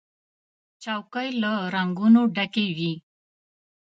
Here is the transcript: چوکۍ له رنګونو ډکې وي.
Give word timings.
چوکۍ 0.83 1.29
له 1.41 1.51
رنګونو 1.75 2.21
ډکې 2.35 2.67
وي. 2.77 2.93